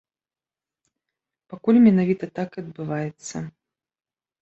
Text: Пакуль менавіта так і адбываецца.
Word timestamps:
Пакуль 1.53 1.81
менавіта 1.87 2.25
так 2.41 2.49
і 2.61 2.65
адбываецца. 2.65 3.37